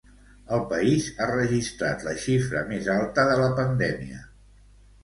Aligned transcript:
El 0.55 0.63
país 0.71 1.09
ha 1.19 1.27
registrat 1.31 2.07
la 2.09 2.17
xifra 2.25 2.65
més 2.73 2.91
alta 2.99 3.31
de 3.35 3.39
la 3.45 3.53
pandèmia. 3.63 4.29